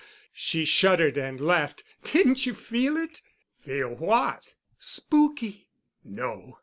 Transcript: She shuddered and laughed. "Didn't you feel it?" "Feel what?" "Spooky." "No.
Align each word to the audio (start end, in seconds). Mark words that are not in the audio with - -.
She 0.33 0.65
shuddered 0.65 1.15
and 1.15 1.39
laughed. 1.39 1.83
"Didn't 2.03 2.47
you 2.47 2.55
feel 2.55 2.97
it?" 2.97 3.21
"Feel 3.59 3.89
what?" 3.89 4.55
"Spooky." 4.79 5.67
"No. 6.03 6.57